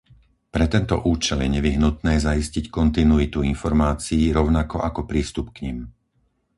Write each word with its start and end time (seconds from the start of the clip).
Pre 0.53 0.65
tento 0.73 0.95
účel 1.13 1.37
je 1.45 1.53
nevyhnutné 1.61 2.13
zaistiť 2.27 2.65
kontinuitu 2.77 3.39
informácií, 3.53 4.23
rovnako 4.39 4.77
ako 4.89 5.01
prístup 5.11 5.45
k 5.53 5.57
nim. 5.69 5.79